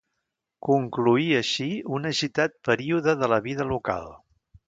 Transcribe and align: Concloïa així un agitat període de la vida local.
Concloïa 0.67 1.35
així 1.41 1.67
un 1.99 2.09
agitat 2.13 2.57
període 2.69 3.17
de 3.23 3.31
la 3.35 3.41
vida 3.51 3.71
local. 3.75 4.09